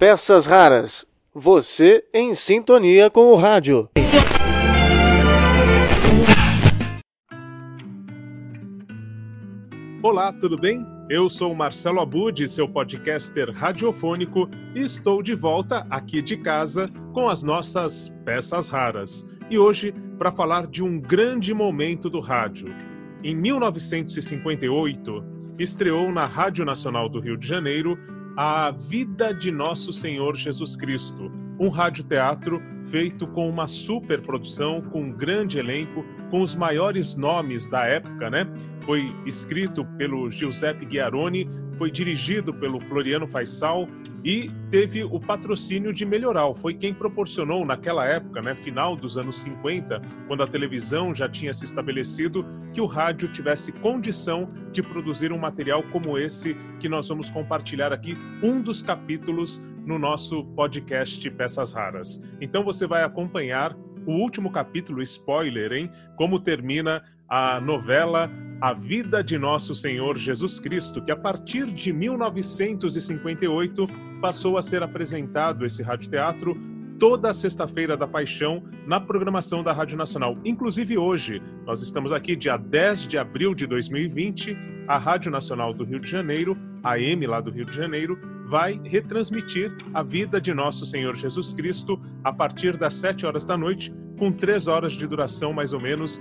Peças 0.00 0.46
Raras. 0.46 1.06
Você 1.34 2.02
em 2.14 2.34
sintonia 2.34 3.10
com 3.10 3.34
o 3.34 3.36
rádio. 3.36 3.86
Olá, 10.02 10.32
tudo 10.32 10.56
bem? 10.56 10.86
Eu 11.10 11.28
sou 11.28 11.54
Marcelo 11.54 12.00
Abud, 12.00 12.48
seu 12.48 12.66
podcaster 12.66 13.52
radiofônico, 13.52 14.48
e 14.74 14.80
estou 14.82 15.22
de 15.22 15.34
volta 15.34 15.86
aqui 15.90 16.22
de 16.22 16.38
casa 16.38 16.88
com 17.12 17.28
as 17.28 17.42
nossas 17.42 18.08
peças 18.24 18.70
raras. 18.70 19.26
E 19.50 19.58
hoje 19.58 19.92
para 20.18 20.32
falar 20.32 20.66
de 20.66 20.82
um 20.82 20.98
grande 20.98 21.52
momento 21.52 22.08
do 22.08 22.20
rádio. 22.20 22.74
Em 23.22 23.36
1958, 23.36 25.22
estreou 25.58 26.10
na 26.10 26.24
Rádio 26.24 26.64
Nacional 26.64 27.06
do 27.06 27.20
Rio 27.20 27.36
de 27.36 27.46
Janeiro 27.46 27.98
A 28.36 28.70
Vida 28.70 29.34
de 29.34 29.50
Nosso 29.50 29.92
Senhor 29.92 30.36
Jesus 30.36 30.76
Cristo, 30.76 31.32
um 31.58 31.68
radioteatro 31.68 32.62
feito 32.90 33.26
com 33.28 33.48
uma 33.48 33.68
superprodução, 33.68 34.82
com 34.82 35.02
um 35.02 35.12
grande 35.12 35.58
elenco, 35.58 36.04
com 36.28 36.40
os 36.42 36.54
maiores 36.54 37.14
nomes 37.14 37.68
da 37.68 37.84
época, 37.86 38.28
né? 38.28 38.46
Foi 38.80 39.14
escrito 39.24 39.84
pelo 39.96 40.30
Giuseppe 40.30 40.84
Ghiaroni, 40.84 41.48
foi 41.76 41.90
dirigido 41.90 42.52
pelo 42.52 42.80
Floriano 42.80 43.26
Faisal 43.26 43.88
e 44.24 44.50
teve 44.70 45.02
o 45.02 45.18
patrocínio 45.18 45.92
de 45.92 46.04
Melhoral. 46.04 46.54
Foi 46.54 46.74
quem 46.74 46.92
proporcionou 46.92 47.64
naquela 47.64 48.04
época, 48.06 48.42
né, 48.42 48.54
final 48.54 48.94
dos 48.94 49.16
anos 49.16 49.38
50, 49.38 50.00
quando 50.26 50.42
a 50.42 50.46
televisão 50.46 51.14
já 51.14 51.28
tinha 51.28 51.54
se 51.54 51.64
estabelecido, 51.64 52.44
que 52.72 52.80
o 52.80 52.86
rádio 52.86 53.28
tivesse 53.28 53.72
condição 53.72 54.50
de 54.72 54.82
produzir 54.82 55.32
um 55.32 55.38
material 55.38 55.82
como 55.84 56.18
esse 56.18 56.54
que 56.78 56.88
nós 56.88 57.08
vamos 57.08 57.30
compartilhar 57.30 57.92
aqui, 57.92 58.16
um 58.42 58.60
dos 58.60 58.82
capítulos 58.82 59.60
no 59.84 59.98
nosso 59.98 60.44
podcast 60.44 61.28
Peças 61.30 61.72
Raras. 61.72 62.22
Então 62.40 62.62
você 62.62 62.79
vai 62.86 63.02
acompanhar 63.02 63.76
o 64.06 64.12
último 64.12 64.50
capítulo, 64.50 65.02
spoiler, 65.02 65.72
hein? 65.72 65.90
Como 66.16 66.40
termina 66.40 67.02
a 67.28 67.60
novela 67.60 68.28
A 68.60 68.72
Vida 68.72 69.22
de 69.22 69.38
Nosso 69.38 69.74
Senhor 69.74 70.16
Jesus 70.16 70.58
Cristo, 70.58 71.02
que 71.02 71.12
a 71.12 71.16
partir 71.16 71.66
de 71.66 71.92
1958 71.92 73.86
passou 74.20 74.58
a 74.58 74.62
ser 74.62 74.82
apresentado 74.82 75.64
esse 75.64 75.82
radioteatro 75.82 76.56
toda 76.98 77.32
sexta-feira 77.32 77.96
da 77.96 78.06
Paixão 78.06 78.62
na 78.86 79.00
programação 79.00 79.62
da 79.62 79.72
Rádio 79.72 79.96
Nacional. 79.96 80.36
Inclusive 80.44 80.98
hoje, 80.98 81.42
nós 81.64 81.80
estamos 81.80 82.12
aqui 82.12 82.36
dia 82.36 82.58
10 82.58 83.08
de 83.08 83.16
abril 83.16 83.54
de 83.54 83.66
2020, 83.66 84.56
a 84.86 84.98
Rádio 84.98 85.30
Nacional 85.30 85.72
do 85.72 85.82
Rio 85.82 85.98
de 85.98 86.08
Janeiro, 86.08 86.58
a 86.82 86.98
M 87.00 87.26
lá 87.26 87.40
do 87.40 87.50
Rio 87.50 87.64
de 87.64 87.72
Janeiro, 87.72 88.18
vai 88.50 88.80
retransmitir 88.82 89.72
a 89.94 90.02
vida 90.02 90.40
de 90.40 90.52
nosso 90.52 90.84
Senhor 90.84 91.14
Jesus 91.14 91.52
Cristo 91.52 92.02
a 92.24 92.32
partir 92.32 92.76
das 92.76 92.94
7 92.94 93.24
horas 93.24 93.44
da 93.44 93.56
noite, 93.56 93.94
com 94.18 94.32
três 94.32 94.66
horas 94.66 94.92
de 94.92 95.06
duração 95.06 95.52
mais 95.52 95.72
ou 95.72 95.80
menos. 95.80 96.20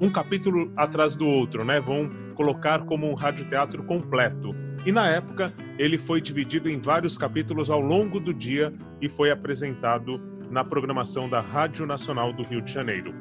Um 0.00 0.10
capítulo 0.10 0.72
atrás 0.76 1.14
do 1.14 1.24
outro, 1.24 1.64
né? 1.64 1.80
Vão 1.80 2.10
colocar 2.34 2.84
como 2.84 3.08
um 3.08 3.14
radioteatro 3.14 3.84
completo. 3.84 4.52
E 4.84 4.90
na 4.90 5.08
época, 5.08 5.54
ele 5.78 5.96
foi 5.96 6.20
dividido 6.20 6.68
em 6.68 6.80
vários 6.80 7.16
capítulos 7.16 7.70
ao 7.70 7.80
longo 7.80 8.18
do 8.18 8.34
dia 8.34 8.74
e 9.00 9.08
foi 9.08 9.30
apresentado 9.30 10.20
na 10.50 10.64
programação 10.64 11.28
da 11.28 11.40
Rádio 11.40 11.86
Nacional 11.86 12.32
do 12.32 12.42
Rio 12.42 12.60
de 12.60 12.72
Janeiro. 12.72 13.14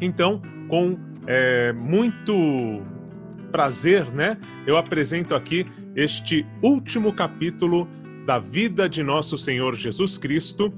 Então, 0.00 0.40
com 0.68 0.96
é, 1.26 1.72
muito 1.72 2.80
prazer, 3.50 4.08
né? 4.12 4.38
Eu 4.66 4.76
apresento 4.76 5.34
aqui 5.34 5.64
este 5.98 6.46
último 6.62 7.12
capítulo 7.12 7.88
da 8.24 8.38
vida 8.38 8.88
de 8.88 9.02
nosso 9.02 9.36
Senhor 9.36 9.74
Jesus 9.74 10.16
Cristo. 10.16 10.72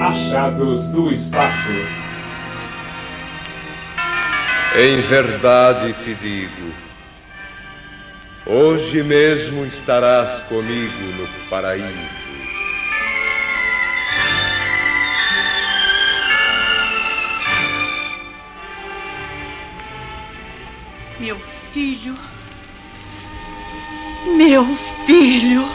Achados 0.00 0.88
do 0.88 1.10
Espaço. 1.10 1.74
Em 4.74 5.02
verdade 5.02 5.92
te 6.02 6.14
digo, 6.14 6.72
hoje 8.46 9.02
mesmo 9.02 9.66
estarás 9.66 10.40
comigo 10.48 11.02
no 11.18 11.50
paraíso. 11.50 12.19
Filho. 21.72 22.16
Meu 24.36 24.64
filho. 25.06 25.68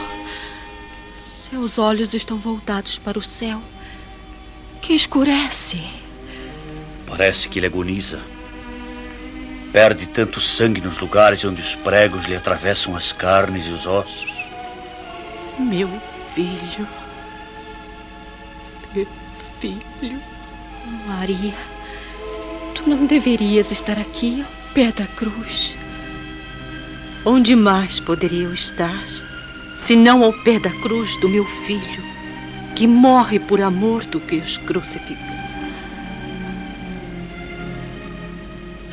Seus 1.50 1.78
olhos 1.78 2.14
estão 2.14 2.38
voltados 2.38 2.98
para 2.98 3.18
o 3.18 3.24
céu, 3.24 3.62
que 4.82 4.94
escurece. 4.94 5.82
Parece 7.08 7.48
que 7.48 7.60
ele 7.60 7.68
agoniza. 7.68 8.20
Perde 9.72 10.06
tanto 10.08 10.40
sangue 10.40 10.82
nos 10.82 11.00
lugares 11.00 11.44
onde 11.44 11.62
os 11.62 11.76
pregos 11.76 12.26
lhe 12.26 12.36
atravessam 12.36 12.96
as 12.96 13.12
carnes 13.12 13.66
e 13.66 13.70
os 13.70 13.86
ossos. 13.86 14.34
Meu 15.60 15.90
filho. 16.34 16.88
Meu 18.94 19.08
filho. 19.60 20.22
Maria, 21.08 21.54
tu 22.74 22.88
não 22.88 23.06
deverias 23.06 23.72
estar 23.72 23.98
aqui 23.98 24.42
ao 24.42 24.74
pé 24.74 24.92
da 24.92 25.08
cruz. 25.08 25.76
Onde 27.28 27.56
mais 27.56 28.00
poderia 28.00 28.44
eu 28.44 28.54
estar, 28.54 29.04
se 29.76 29.96
não 29.96 30.24
ao 30.24 30.32
pé 30.44 30.60
da 30.60 30.70
cruz 30.70 31.20
do 31.20 31.28
meu 31.28 31.44
filho, 31.66 32.04
que 32.76 32.86
morre 32.86 33.40
por 33.40 33.60
amor 33.62 34.06
do 34.06 34.20
que 34.20 34.36
os 34.36 34.58
crucificou? 34.58 35.18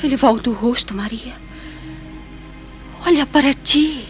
Ele 0.03 0.17
volta 0.17 0.49
o 0.49 0.55
rosto, 0.55 0.95
Maria. 0.95 1.35
Olha 3.05 3.27
para 3.27 3.53
ti, 3.53 4.07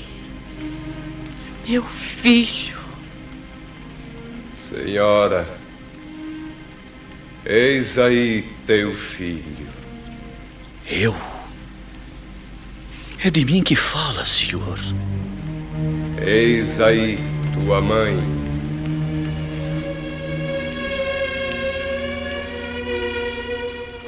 meu 1.67 1.83
filho. 1.83 2.79
Senhora, 4.69 5.49
eis 7.45 7.99
aí 7.99 8.47
teu 8.67 8.95
filho. 8.95 9.67
Eu? 10.87 11.32
É 13.25 13.31
de 13.31 13.45
mim 13.45 13.63
que 13.63 13.77
fala, 13.77 14.27
senhor. 14.27 14.81
Eis 16.21 16.81
aí 16.81 17.21
tua 17.55 17.81
mãe. 17.81 18.19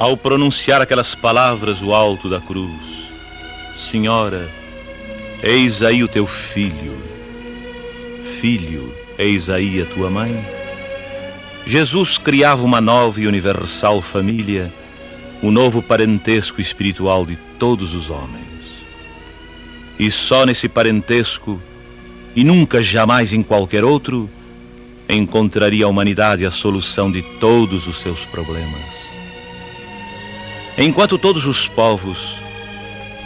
Ao 0.00 0.16
pronunciar 0.16 0.82
aquelas 0.82 1.14
palavras 1.14 1.80
o 1.80 1.94
alto 1.94 2.28
da 2.28 2.41
cruz, 2.41 2.72
Senhora, 3.76 4.50
eis 5.44 5.80
aí 5.80 6.03
o 6.03 6.08
teu 6.08 6.26
filho. 6.26 7.00
Filho, 8.41 8.92
eis 9.16 9.48
aí 9.48 9.80
a 9.80 9.86
tua 9.86 10.10
mãe. 10.10 10.44
Jesus 11.64 12.19
criava 12.19 12.64
uma 12.64 12.80
nova 12.80 13.20
e 13.20 13.28
universal 13.28 14.03
família, 14.03 14.72
o 15.41 15.47
um 15.47 15.50
novo 15.53 15.80
parentesco 15.80 16.60
espiritual 16.60 17.24
de 17.24 17.36
todos 17.60 17.94
os 17.94 18.10
homens. 18.10 18.53
E 19.99 20.10
só 20.10 20.44
nesse 20.44 20.69
parentesco, 20.69 21.60
e 22.34 22.43
nunca 22.43 22.82
jamais 22.82 23.32
em 23.32 23.43
qualquer 23.43 23.84
outro, 23.84 24.28
encontraria 25.09 25.84
a 25.84 25.88
humanidade 25.88 26.44
a 26.44 26.50
solução 26.50 27.10
de 27.10 27.22
todos 27.38 27.87
os 27.87 28.00
seus 28.00 28.25
problemas. 28.25 28.83
Enquanto 30.77 31.16
todos 31.16 31.47
os 31.47 31.69
povos, 31.69 32.37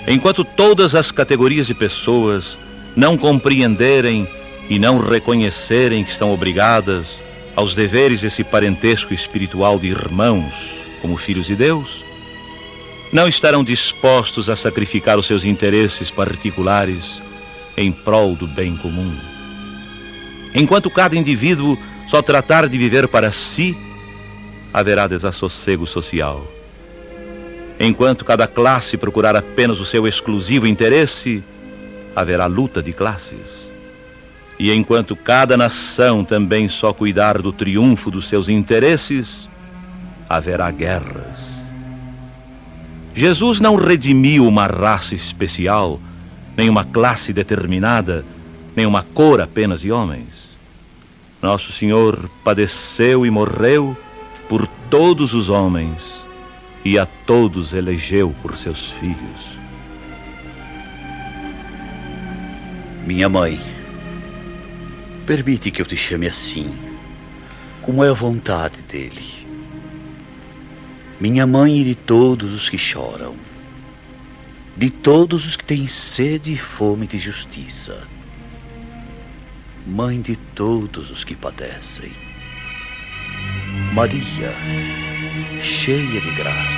enquanto 0.07 0.45
todas 0.45 0.95
as 0.95 1.11
categorias 1.11 1.67
de 1.67 1.75
pessoas 1.75 2.59
não 2.95 3.17
compreenderem 3.17 4.29
e 4.69 4.79
não 4.79 4.99
reconhecerem 4.99 6.05
que 6.05 6.11
estão 6.11 6.31
obrigadas 6.31 7.25
aos 7.57 7.75
deveres 7.75 8.21
desse 8.21 8.45
parentesco 8.45 9.15
espiritual 9.15 9.79
de 9.79 9.87
irmãos, 9.87 10.53
como 11.01 11.17
filhos 11.17 11.47
de 11.47 11.57
Deus, 11.57 12.05
não 13.13 13.27
estarão 13.27 13.65
dispostos 13.65 14.51
a 14.51 14.57
sacrificar 14.57 15.19
os 15.19 15.27
seus 15.27 15.45
interesses 15.45 16.11
particulares 16.11 17.23
em 17.77 17.91
prol 17.91 18.35
do 18.35 18.47
bem 18.47 18.77
comum. 18.77 19.17
Enquanto 20.55 20.91
cada 20.91 21.17
indivíduo 21.17 21.79
só 22.11 22.21
tratar 22.23 22.69
de 22.69 22.77
viver 22.77 23.09
para 23.09 23.31
si, 23.33 23.77
haverá 24.73 25.07
desassossego 25.07 25.87
social. 25.87 26.47
Enquanto 27.79 28.25
cada 28.25 28.47
classe 28.47 28.97
procurar 28.97 29.37
apenas 29.37 29.79
o 29.79 29.87
seu 29.87 30.07
exclusivo 30.07 30.67
interesse, 30.67 31.43
haverá 32.17 32.47
luta 32.47 32.83
de 32.83 32.93
classes. 32.93 33.69
E 34.59 34.73
enquanto 34.73 35.15
cada 35.15 35.57
nação 35.57 36.25
também 36.25 36.69
só 36.69 36.93
cuidar 36.93 37.41
do 37.41 37.53
triunfo 37.53 38.11
dos 38.11 38.29
seus 38.29 38.49
interesses, 38.49 39.49
haverá 40.29 40.69
guerras. 40.73 41.38
Jesus 43.19 43.59
não 43.59 43.75
redimiu 43.75 44.47
uma 44.47 44.69
raça 44.69 45.13
especial, 45.13 45.99
nenhuma 46.57 46.85
classe 46.85 47.33
determinada, 47.33 48.25
nenhuma 48.77 49.03
cor 49.13 49.41
apenas 49.41 49.81
de 49.81 49.91
homens. 49.91 50.29
Nosso 51.43 51.73
Senhor 51.73 52.31
padeceu 52.45 53.27
e 53.27 53.31
morreu 53.31 53.97
por 54.49 54.69
todos 54.89 55.35
os 55.35 55.49
homens 55.49 55.99
e 56.85 56.97
a 56.97 57.07
todos 57.27 57.73
elegeu 57.73 58.33
por 58.41 58.57
seus 58.57 58.93
filhos. 59.01 59.59
Minha 63.05 63.29
mãe, 63.29 63.61
permite 65.27 65.73
que 65.73 65.83
eu 65.83 65.87
te 65.87 65.97
chame 65.97 66.29
assim, 66.29 66.73
como 67.83 68.05
é 68.05 68.11
a 68.11 68.13
vontade 68.13 68.77
dele. 68.89 69.38
Minha 71.21 71.47
mãe 71.47 71.83
de 71.83 71.95
todos 71.95 72.55
os 72.55 72.69
que 72.69 72.79
choram, 72.79 73.35
de 74.77 74.91
todos 74.91 75.47
os 75.47 75.57
que 75.57 75.65
têm 75.65 75.89
sede 75.89 76.53
e 76.53 76.57
fome 76.57 77.07
de 77.07 77.19
justiça 77.19 78.07
mãe 79.89 80.21
de 80.21 80.37
todos 80.55 81.11
os 81.11 81.25
que 81.25 81.35
padecem. 81.35 82.13
Maria, 83.95 84.55
cheia 85.63 86.21
de 86.21 86.31
graças. 86.33 86.78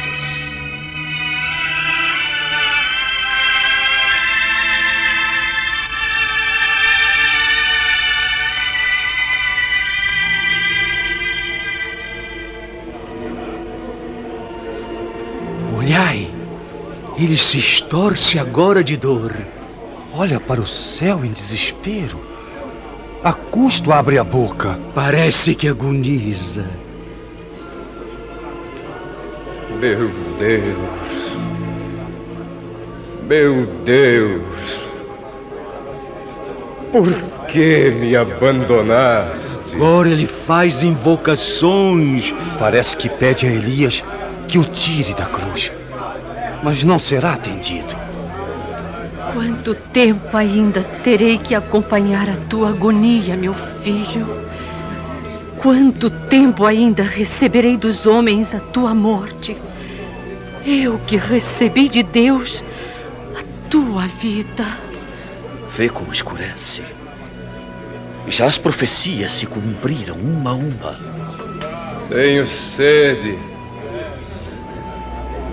Olhai, 15.81 16.29
ele 17.17 17.39
se 17.39 17.57
estorce 17.59 18.39
agora 18.39 18.85
de 18.85 18.99
dor. 18.99 19.35
Olha 20.13 20.39
para 20.39 20.61
o 20.61 20.69
céu 20.69 21.25
em 21.25 21.33
desespero. 21.33 22.21
A 23.25 23.33
custo 23.33 23.91
abre 23.91 24.19
a 24.19 24.23
boca. 24.23 24.79
Parece 24.95 25.55
que 25.55 25.67
agoniza. 25.67 26.67
Meu 29.81 30.11
Deus. 30.39 31.39
Meu 33.27 33.67
Deus. 33.83 34.43
Por 36.93 37.11
que 37.47 37.91
me 37.99 38.15
abandonaste? 38.15 39.41
Agora 39.75 40.11
ele 40.11 40.27
faz 40.47 40.83
invocações. 40.83 42.35
Parece 42.59 42.95
que 42.95 43.09
pede 43.09 43.47
a 43.47 43.51
Elias 43.51 44.05
que 44.51 44.59
o 44.59 44.65
tire 44.65 45.15
da 45.15 45.27
cruz. 45.27 45.71
Mas 46.63 46.83
não 46.83 46.99
será 46.99 47.35
atendido. 47.35 47.95
Quanto 49.33 49.77
tempo 49.77 50.37
ainda 50.37 50.83
terei 51.05 51.39
que 51.39 51.55
acompanhar 51.55 52.29
a 52.29 52.37
tua 52.49 52.71
agonia, 52.71 53.37
meu 53.37 53.55
filho? 53.83 54.27
Quanto 55.59 56.11
tempo 56.11 56.67
ainda 56.67 57.05
receberei 57.05 57.77
dos 57.77 58.07
homens 58.07 58.53
a 58.53 58.59
tua 58.59 58.93
morte? 58.93 59.57
Eu 60.67 60.99
que 61.07 61.17
recebi 61.17 61.89
de 61.89 62.03
Deus 62.03 62.65
a 63.39 63.71
tua 63.71 64.09
vida. 64.09 64.67
Vê 65.77 65.89
como 65.89 66.13
escurece. 66.13 66.83
Já 68.27 68.47
as 68.47 68.59
profecias 68.59 69.33
se 69.35 69.47
cumpriram 69.47 70.17
uma 70.17 70.51
a 70.51 70.55
uma. 70.55 70.99
Tenho 72.09 72.47
sede. 72.49 73.50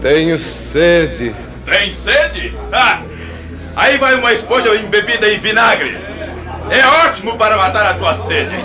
Tenho 0.02 0.38
sede. 0.40 1.36
Tem 1.66 1.90
sede? 1.92 2.56
Ah! 2.72 3.02
Aí 3.76 3.98
vai 3.98 4.16
uma 4.16 4.34
esponja 4.34 4.76
embebida 4.76 5.32
em 5.32 5.40
vinagre. 5.40 5.98
É 6.70 6.86
ótimo 7.06 7.38
para 7.38 7.58
matar 7.58 7.86
a 7.86 7.94
tua 7.94 8.14
sede. 8.16 8.56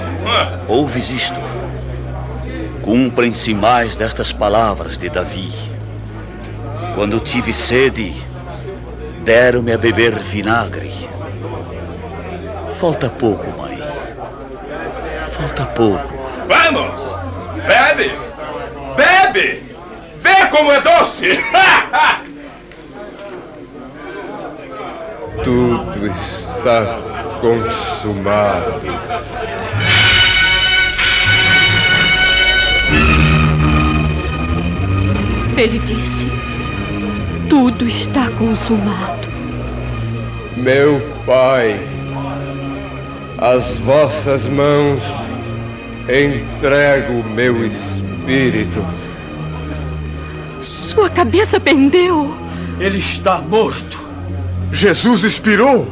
Ouves 0.69 1.11
isto? 1.11 1.41
Cumprem-se 2.83 3.55
mais 3.55 3.97
destas 3.97 4.33
palavras 4.33 4.99
de 4.99 5.09
Davi. 5.09 5.53
Quando 6.95 7.21
tive 7.21 7.55
sede, 7.55 8.15
deram-me 9.25 9.73
a 9.73 9.79
beber 9.79 10.19
vinagre. 10.19 11.09
Falta 12.81 13.09
pouco, 13.09 13.47
mãe. 13.59 13.83
Falta 15.33 15.65
pouco. 15.67 16.13
Vamos! 16.49 17.01
Bebe! 17.67 18.13
Bebe! 18.97 19.72
Vê 20.23 20.47
como 20.51 20.71
é 20.73 20.81
doce! 20.81 21.41
Tudo 25.45 26.07
está 26.07 27.01
consumado. 27.41 28.81
Ele 35.57 35.79
disse: 35.81 36.27
Tudo 37.49 37.89
está 37.89 38.31
consumado. 38.31 39.29
Meu 40.57 41.01
Pai, 41.27 41.81
as 43.39 43.67
vossas 43.79 44.47
mãos 44.47 45.03
entrego 46.09 47.25
meu 47.31 47.67
espírito. 47.67 48.85
Sua 50.93 51.09
cabeça 51.09 51.59
pendeu. 51.59 52.35
Ele 52.79 52.99
está 52.99 53.39
morto. 53.39 53.99
Jesus 54.71 55.25
expirou. 55.25 55.89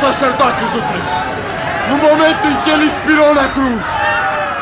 sacerdotes 0.00 0.70
do 0.70 0.80
templo. 0.82 1.16
No 1.88 1.96
momento 1.98 2.46
em 2.46 2.56
que 2.62 2.70
ele 2.70 2.86
expirou 2.86 3.34
na 3.34 3.35
cruz, 3.48 3.82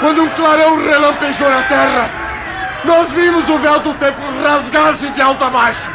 quando 0.00 0.22
um 0.22 0.28
clarão 0.30 0.84
relampejou 0.84 1.48
na 1.48 1.62
terra, 1.62 2.10
nós 2.84 3.10
vimos 3.12 3.48
o 3.48 3.58
véu 3.58 3.80
do 3.80 3.94
templo 3.94 4.24
rasgar-se 4.42 5.08
de 5.10 5.22
alto 5.22 5.42
a 5.44 5.50
baixo 5.50 5.90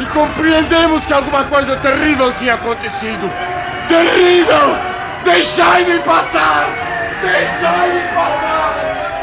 e 0.00 0.06
compreendemos 0.06 1.04
que 1.06 1.12
alguma 1.12 1.44
coisa 1.44 1.76
terrível 1.76 2.32
tinha 2.34 2.54
acontecido. 2.54 3.30
Terrível! 3.88 4.76
Deixai-me 5.24 5.98
passar! 6.00 6.68
Deixai-me 7.22 8.00
passar! 8.14 8.74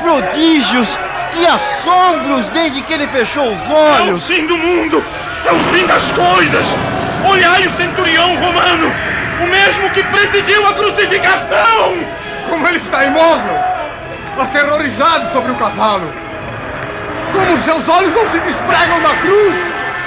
Prodígios 0.01 0.97
e 1.35 1.45
assombros 1.47 2.47
desde 2.50 2.81
que 2.81 2.93
ele 2.93 3.07
fechou 3.07 3.53
os 3.53 3.69
olhos! 3.69 4.09
É 4.09 4.13
o 4.13 4.19
fim 4.19 4.47
do 4.47 4.57
mundo! 4.57 5.03
É 5.45 5.51
o 5.51 5.59
fim 5.74 5.85
das 5.85 6.12
coisas! 6.12 6.67
Olhai 7.29 7.67
o 7.67 7.77
centurião 7.77 8.35
romano! 8.35 8.91
O 9.41 9.47
mesmo 9.47 9.89
que 9.91 10.03
presidiu 10.03 10.65
a 10.67 10.74
crucificação! 10.74 12.25
Como 12.49 12.67
ele 12.67 12.77
está 12.77 13.05
imóvel, 13.05 13.57
aterrorizado 14.39 15.31
sobre 15.31 15.51
o 15.51 15.55
cavalo. 15.55 16.11
Como 17.31 17.61
seus 17.63 17.87
olhos 17.87 18.13
não 18.13 18.27
se 18.27 18.39
despregam 18.39 19.01
da 19.01 19.15
cruz. 19.15 19.55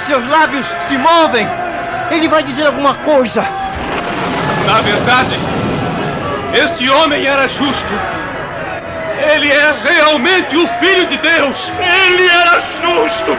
Seus 0.07 0.27
lábios 0.27 0.65
se 0.87 0.97
movem. 0.97 1.47
Ele 2.11 2.27
vai 2.27 2.41
dizer 2.43 2.65
alguma 2.65 2.95
coisa. 2.95 3.45
Na 4.65 4.81
verdade, 4.81 5.37
este 6.53 6.89
homem 6.89 7.25
era 7.25 7.47
justo. 7.47 7.93
Ele 9.31 9.51
é 9.51 9.75
realmente 9.83 10.57
o 10.57 10.67
Filho 10.79 11.05
de 11.05 11.17
Deus. 11.17 11.71
Ele 11.77 12.27
era 12.27 12.61
justo. 12.81 13.37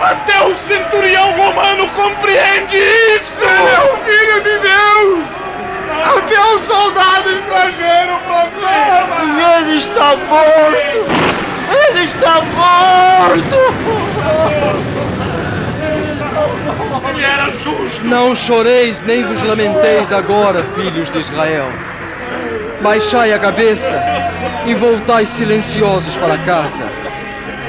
Até 0.00 0.40
o 0.42 0.54
centurião 0.68 1.32
romano 1.32 1.88
compreende 1.88 2.76
isso! 2.76 3.40
Ele 3.40 3.70
é 3.70 3.92
o 3.92 3.96
Filho 4.04 4.40
de 4.42 4.58
Deus! 4.58 5.35
Até 6.02 6.40
o 6.40 6.60
soldado 6.66 7.30
estrangeiro 7.30 8.16
está 9.76 10.16
morto! 10.16 11.06
Ele 11.70 12.04
está 12.04 12.40
morto! 12.42 13.56
Ele 17.08 17.24
era 17.24 17.50
justo! 17.58 18.04
Não 18.04 18.34
choreis 18.34 19.02
nem 19.02 19.24
vos 19.24 19.42
lamenteis 19.42 20.12
agora, 20.12 20.64
filhos 20.74 21.10
de 21.10 21.18
Israel. 21.18 21.68
Baixai 22.82 23.32
a 23.32 23.38
cabeça 23.38 24.02
e 24.66 24.74
voltai 24.74 25.26
silenciosos 25.26 26.16
para 26.16 26.38
casa. 26.38 26.88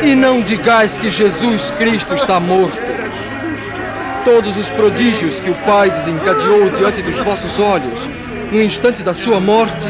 E 0.01 0.13
não 0.13 0.41
digais 0.41 0.97
que 0.97 1.09
Jesus 1.09 1.71
Cristo 1.71 2.13
está 2.15 2.39
morto. 2.39 2.96
Todos 4.27 4.57
os 4.57 4.69
prodígios 4.71 5.39
que 5.39 5.49
o 5.49 5.55
Pai 5.65 5.89
desencadeou 5.89 6.69
diante 6.71 7.01
dos 7.01 7.15
vossos 7.15 7.57
olhos 7.57 7.97
no 8.51 8.61
instante 8.61 9.01
da 9.01 9.13
sua 9.13 9.39
morte 9.39 9.87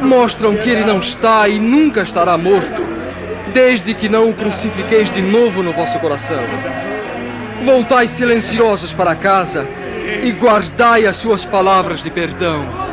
mostram 0.00 0.56
que 0.56 0.70
ele 0.70 0.84
não 0.84 1.00
está 1.00 1.48
e 1.48 1.58
nunca 1.58 2.02
estará 2.02 2.38
morto, 2.38 2.86
desde 3.52 3.92
que 3.92 4.08
não 4.08 4.30
o 4.30 4.34
crucifiqueis 4.34 5.12
de 5.12 5.20
novo 5.20 5.64
no 5.64 5.72
vosso 5.72 5.98
coração. 5.98 6.44
Voltai 7.64 8.06
silenciosos 8.06 8.92
para 8.92 9.16
casa 9.16 9.66
e 10.22 10.30
guardai 10.30 11.04
as 11.04 11.16
suas 11.16 11.44
palavras 11.44 12.04
de 12.04 12.10
perdão. 12.10 12.85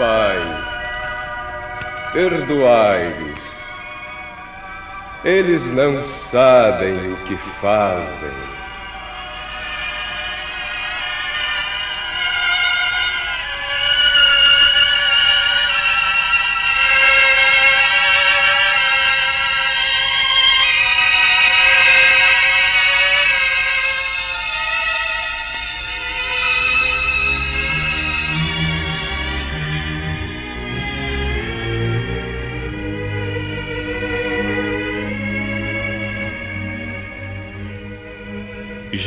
Pai, 0.00 0.38
perdoai-lhes. 2.14 3.38
Eles 5.22 5.62
não 5.74 6.08
sabem 6.30 7.12
o 7.12 7.16
que 7.26 7.36
fazem. 7.60 8.59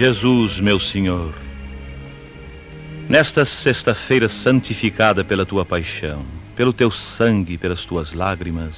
Jesus, 0.06 0.60
meu 0.60 0.82
Senhor, 0.82 1.34
nesta 3.08 3.46
sexta-feira 3.46 4.28
santificada 4.28 5.24
pela 5.24 5.46
tua 5.46 5.64
paixão, 5.64 6.26
pelo 6.58 6.74
teu 6.74 6.92
sangue, 6.92 7.58
pelas 7.58 7.86
tuas 7.86 8.12
lágrimas, 8.12 8.74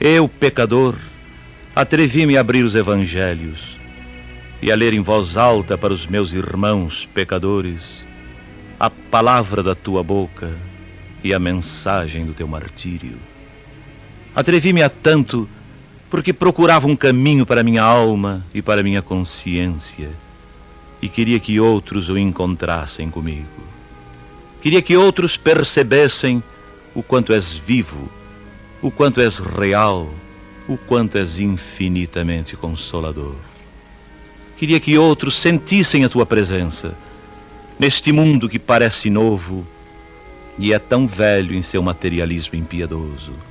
eu, 0.00 0.26
pecador, 0.26 0.94
atrevi-me 1.76 2.38
a 2.38 2.40
abrir 2.40 2.64
os 2.64 2.74
evangelhos 2.74 3.58
e 4.62 4.72
a 4.72 4.74
ler 4.74 4.94
em 4.94 5.02
voz 5.02 5.36
alta 5.36 5.76
para 5.76 5.92
os 5.92 6.06
meus 6.06 6.32
irmãos 6.32 7.06
pecadores 7.12 7.82
a 8.80 8.88
palavra 8.88 9.62
da 9.62 9.74
tua 9.74 10.02
boca 10.02 10.50
e 11.22 11.34
a 11.34 11.38
mensagem 11.38 12.24
do 12.24 12.32
teu 12.32 12.48
martírio. 12.48 13.18
Atrevi-me 14.34 14.82
a 14.82 14.88
tanto 14.88 15.46
porque 16.10 16.32
procurava 16.32 16.88
um 16.88 16.96
caminho 16.96 17.46
para 17.46 17.62
minha 17.62 17.84
alma 17.84 18.44
e 18.52 18.60
para 18.60 18.82
minha 18.82 19.00
consciência, 19.00 20.10
e 21.00 21.08
queria 21.08 21.38
que 21.38 21.60
outros 21.60 22.08
o 22.08 22.18
encontrassem 22.18 23.08
comigo. 23.08 23.46
Queria 24.60 24.82
que 24.82 24.96
outros 24.96 25.36
percebessem 25.36 26.42
o 26.94 27.02
quanto 27.02 27.32
és 27.32 27.52
vivo, 27.54 28.10
o 28.82 28.90
quanto 28.90 29.20
és 29.20 29.38
real, 29.38 30.10
o 30.68 30.76
quanto 30.76 31.16
és 31.16 31.38
infinitamente 31.38 32.56
consolador. 32.56 33.36
Queria 34.58 34.80
que 34.80 34.98
outros 34.98 35.38
sentissem 35.38 36.04
a 36.04 36.08
tua 36.08 36.26
presença 36.26 36.94
neste 37.78 38.12
mundo 38.12 38.48
que 38.48 38.58
parece 38.58 39.08
novo 39.08 39.66
e 40.58 40.72
é 40.72 40.78
tão 40.78 41.06
velho 41.06 41.54
em 41.54 41.62
seu 41.62 41.82
materialismo 41.82 42.58
impiedoso 42.58 43.49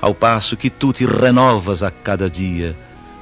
ao 0.00 0.14
passo 0.14 0.56
que 0.56 0.70
tu 0.70 0.92
te 0.92 1.04
renovas 1.04 1.82
a 1.82 1.90
cada 1.90 2.28
dia 2.28 2.74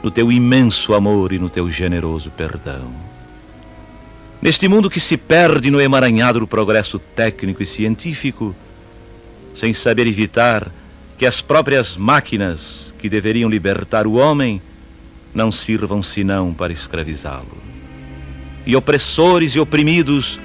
no 0.02 0.11
teu 0.11 0.30
imenso 0.30 0.94
amor 0.94 1.32
e 1.32 1.38
no 1.38 1.50
teu 1.50 1.70
generoso 1.70 2.30
perdão. 2.30 2.92
Neste 4.40 4.68
mundo 4.68 4.88
que 4.88 5.00
se 5.00 5.16
perde 5.16 5.70
no 5.70 5.80
emaranhado 5.80 6.38
do 6.38 6.47
progresso 6.47 6.99
técnico 6.99 7.62
e 7.62 7.66
científico, 7.66 8.54
sem 9.56 9.75
saber 9.75 10.06
evitar 10.06 10.70
que 11.18 11.26
as 11.26 11.40
próprias 11.40 11.97
máquinas 11.97 12.92
que 12.99 13.08
deveriam 13.08 13.50
libertar 13.50 14.06
o 14.06 14.14
homem 14.14 14.62
não 15.35 15.50
sirvam 15.50 16.02
senão 16.02 16.54
para 16.54 16.73
escravizá-lo. 16.73 17.58
E 18.64 18.76
opressores 18.76 19.54
e 19.54 19.61
oprimidos 19.61 20.38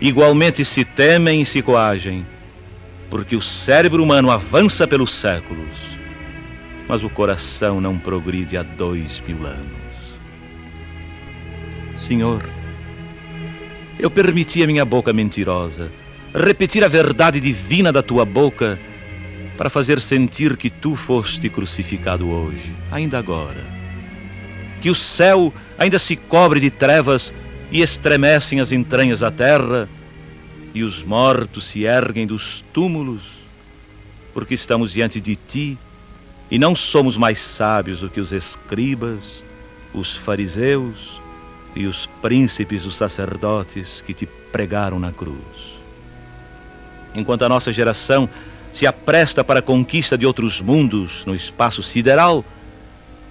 igualmente 0.00 0.62
se 0.64 0.84
temem 0.84 1.40
e 1.40 1.46
se 1.46 1.62
coagem 1.62 2.26
porque 3.10 3.36
o 3.36 3.42
cérebro 3.42 4.02
humano 4.02 4.30
avança 4.30 4.86
pelos 4.86 5.14
séculos, 5.14 5.68
mas 6.88 7.02
o 7.02 7.10
coração 7.10 7.80
não 7.80 7.98
progride 7.98 8.56
há 8.56 8.62
dois 8.62 9.20
mil 9.26 9.46
anos. 9.46 9.84
Senhor, 12.06 12.44
eu 13.98 14.10
permiti 14.10 14.62
a 14.62 14.66
minha 14.66 14.84
boca 14.84 15.12
mentirosa 15.12 15.90
repetir 16.34 16.84
a 16.84 16.88
verdade 16.88 17.40
divina 17.40 17.92
da 17.92 18.02
tua 18.02 18.24
boca 18.24 18.78
para 19.56 19.70
fazer 19.70 20.00
sentir 20.00 20.56
que 20.56 20.68
tu 20.68 20.96
foste 20.96 21.48
crucificado 21.48 22.28
hoje, 22.28 22.72
ainda 22.90 23.18
agora. 23.18 23.62
Que 24.82 24.90
o 24.90 24.94
céu 24.94 25.54
ainda 25.78 25.98
se 25.98 26.16
cobre 26.16 26.58
de 26.58 26.70
trevas 26.70 27.32
e 27.70 27.80
estremecem 27.80 28.60
as 28.60 28.72
entranhas 28.72 29.20
da 29.20 29.30
terra 29.30 29.88
e 30.74 30.82
os 30.82 31.02
mortos 31.02 31.68
se 31.68 31.84
erguem 31.84 32.26
dos 32.26 32.64
túmulos, 32.72 33.22
porque 34.34 34.54
estamos 34.54 34.92
diante 34.92 35.20
de 35.20 35.36
ti 35.36 35.78
e 36.50 36.58
não 36.58 36.74
somos 36.74 37.16
mais 37.16 37.40
sábios 37.40 38.00
do 38.00 38.10
que 38.10 38.20
os 38.20 38.32
escribas, 38.32 39.42
os 39.94 40.16
fariseus 40.16 41.20
e 41.76 41.86
os 41.86 42.06
príncipes, 42.20 42.84
os 42.84 42.96
sacerdotes 42.96 44.02
que 44.04 44.12
te 44.12 44.26
pregaram 44.50 44.98
na 44.98 45.12
cruz. 45.12 45.38
Enquanto 47.14 47.44
a 47.44 47.48
nossa 47.48 47.72
geração 47.72 48.28
se 48.72 48.86
apresta 48.86 49.44
para 49.44 49.60
a 49.60 49.62
conquista 49.62 50.18
de 50.18 50.26
outros 50.26 50.60
mundos 50.60 51.22
no 51.24 51.34
espaço 51.34 51.80
sideral, 51.80 52.44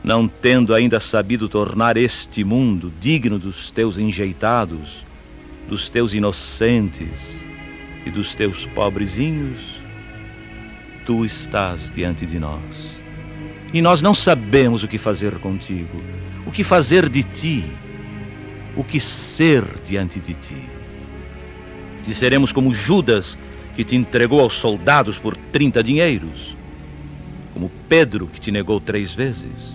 não 0.01 0.27
tendo 0.27 0.73
ainda 0.73 1.01
sabido 1.01 1.49
tornar 1.49 1.97
este 1.97 2.43
mundo 2.45 2.91
digno 3.01 3.37
dos 3.37 3.69
teus 3.71 3.97
enjeitados, 3.97 5.02
dos 5.67 5.89
teus 5.89 6.13
inocentes 6.13 7.09
e 8.05 8.09
dos 8.09 8.33
teus 8.35 8.65
pobrezinhos, 8.67 9.59
tu 11.05 11.25
estás 11.25 11.91
diante 11.93 12.25
de 12.25 12.39
nós. 12.39 12.61
E 13.73 13.81
nós 13.81 14.01
não 14.01 14.13
sabemos 14.13 14.83
o 14.83 14.87
que 14.87 14.97
fazer 14.97 15.33
contigo, 15.35 16.01
o 16.45 16.51
que 16.51 16.63
fazer 16.63 17.09
de 17.09 17.23
ti, 17.23 17.63
o 18.75 18.83
que 18.83 18.99
ser 18.99 19.63
diante 19.87 20.19
de 20.19 20.33
ti. 20.33 20.63
Se 22.05 22.13
seremos 22.13 22.51
como 22.51 22.73
Judas, 22.73 23.37
que 23.75 23.83
te 23.83 23.95
entregou 23.95 24.41
aos 24.41 24.55
soldados 24.55 25.17
por 25.17 25.35
trinta 25.35 25.83
dinheiros, 25.83 26.53
como 27.53 27.71
Pedro, 27.89 28.27
que 28.27 28.39
te 28.39 28.51
negou 28.51 28.79
três 28.79 29.11
vezes, 29.11 29.73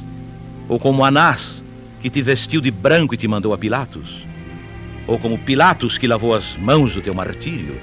ou 0.68 0.78
como 0.78 1.04
Anás, 1.04 1.62
que 2.00 2.10
te 2.10 2.22
vestiu 2.22 2.60
de 2.60 2.70
branco 2.70 3.14
e 3.14 3.18
te 3.18 3.26
mandou 3.26 3.52
a 3.52 3.58
Pilatos 3.58 4.27
ou 5.08 5.18
como 5.18 5.38
Pilatos 5.38 5.96
que 5.96 6.06
lavou 6.06 6.34
as 6.34 6.54
mãos 6.58 6.92
do 6.92 7.00
teu 7.00 7.14
martírio, 7.14 7.74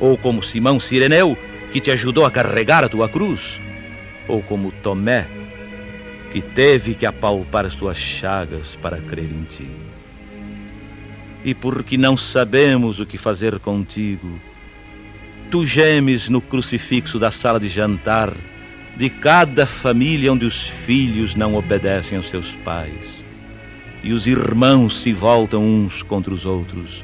ou 0.00 0.16
como 0.16 0.42
Simão 0.42 0.80
Sireneu 0.80 1.38
que 1.70 1.80
te 1.80 1.90
ajudou 1.90 2.24
a 2.24 2.30
carregar 2.30 2.82
a 2.82 2.88
tua 2.88 3.08
cruz, 3.08 3.40
ou 4.26 4.42
como 4.42 4.72
Tomé 4.82 5.26
que 6.32 6.40
teve 6.40 6.94
que 6.94 7.06
apalpar 7.06 7.66
as 7.66 7.74
tuas 7.74 7.98
chagas 7.98 8.74
para 8.80 8.96
crer 8.96 9.24
em 9.24 9.44
ti. 9.44 9.68
E 11.44 11.54
porque 11.54 11.96
não 11.96 12.16
sabemos 12.16 12.98
o 12.98 13.06
que 13.06 13.16
fazer 13.18 13.58
contigo, 13.58 14.40
tu 15.50 15.66
gemes 15.66 16.28
no 16.28 16.40
crucifixo 16.40 17.18
da 17.18 17.30
sala 17.30 17.60
de 17.60 17.68
jantar 17.68 18.32
de 18.96 19.10
cada 19.10 19.66
família 19.66 20.32
onde 20.32 20.46
os 20.46 20.68
filhos 20.86 21.34
não 21.34 21.54
obedecem 21.54 22.16
aos 22.16 22.30
seus 22.30 22.50
pais 22.64 23.15
e 24.06 24.12
os 24.12 24.24
irmãos 24.24 25.00
se 25.00 25.12
voltam 25.12 25.66
uns 25.66 26.00
contra 26.00 26.32
os 26.32 26.44
outros. 26.44 27.02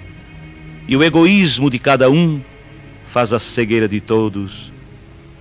E 0.87 0.97
o 0.97 1.03
egoísmo 1.03 1.69
de 1.69 1.77
cada 1.77 2.09
um 2.09 2.41
faz 3.13 3.33
a 3.33 3.41
cegueira 3.41 3.89
de 3.89 4.01
todos, 4.01 4.71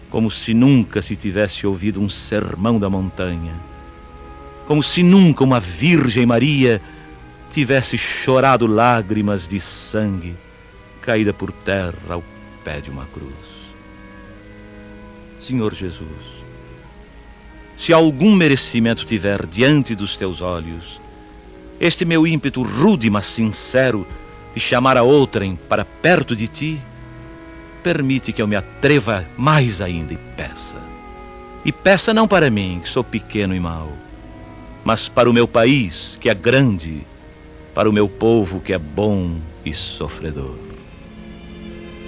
como 0.09 0.31
se 0.31 0.55
nunca 0.55 1.03
se 1.03 1.15
tivesse 1.15 1.67
ouvido 1.67 2.01
um 2.01 2.09
sermão 2.09 2.79
da 2.79 2.89
montanha, 2.89 3.53
como 4.65 4.81
se 4.81 5.03
nunca 5.03 5.43
uma 5.43 5.59
Virgem 5.59 6.25
Maria 6.25 6.81
tivesse 7.53 7.95
chorado 7.95 8.65
lágrimas 8.65 9.47
de 9.47 9.59
sangue 9.59 10.33
caída 10.99 11.31
por 11.31 11.51
terra 11.51 11.93
ao 12.09 12.23
pé 12.63 12.81
de 12.81 12.89
uma 12.89 13.05
cruz. 13.05 13.31
Senhor 15.43 15.75
Jesus, 15.75 16.41
se 17.77 17.93
algum 17.93 18.35
merecimento 18.35 19.05
tiver 19.05 19.45
diante 19.45 19.93
dos 19.93 20.17
teus 20.17 20.41
olhos, 20.41 21.00
este 21.81 22.05
meu 22.05 22.27
ímpeto 22.27 22.61
rude, 22.61 23.09
mas 23.09 23.25
sincero, 23.25 24.05
de 24.53 24.59
chamar 24.59 24.97
a 24.97 25.01
outrem 25.01 25.57
para 25.67 25.83
perto 25.83 26.35
de 26.35 26.47
ti, 26.47 26.79
permite 27.81 28.31
que 28.31 28.39
eu 28.39 28.47
me 28.47 28.55
atreva 28.55 29.25
mais 29.35 29.81
ainda 29.81 30.13
e 30.13 30.17
peça. 30.37 30.75
E 31.65 31.71
peça 31.71 32.13
não 32.13 32.27
para 32.27 32.51
mim, 32.51 32.81
que 32.83 32.89
sou 32.89 33.03
pequeno 33.03 33.55
e 33.55 33.59
mau, 33.59 33.91
mas 34.83 35.07
para 35.07 35.27
o 35.27 35.33
meu 35.33 35.47
país, 35.47 36.19
que 36.21 36.29
é 36.29 36.35
grande, 36.35 37.01
para 37.73 37.89
o 37.89 37.93
meu 37.93 38.07
povo, 38.07 38.59
que 38.59 38.73
é 38.73 38.77
bom 38.77 39.37
e 39.65 39.73
sofredor. 39.73 40.55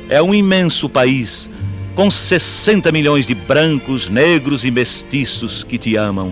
É 0.08 0.22
um 0.22 0.36
imenso 0.36 0.88
país, 0.88 1.50
com 1.96 2.12
60 2.12 2.92
milhões 2.92 3.25
de 3.25 3.34
brancos, 3.34 4.08
negros 4.08 4.63
e 4.63 4.70
mestiços 4.70 5.63
que 5.63 5.80
te 5.80 5.96
amam, 5.96 6.32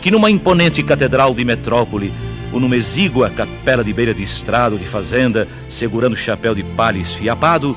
que 0.00 0.10
numa 0.10 0.30
imponente 0.30 0.82
catedral 0.82 1.34
de 1.34 1.44
metrópole, 1.44 2.10
ou 2.52 2.58
numa 2.60 2.76
exígua 2.76 3.30
capela 3.30 3.84
de 3.84 3.92
beira 3.92 4.12
de 4.12 4.22
estrado 4.22 4.78
de 4.78 4.86
fazenda, 4.86 5.46
segurando 5.68 6.16
chapéu 6.16 6.54
de 6.54 6.62
palha 6.62 6.98
esfiapado, 6.98 7.76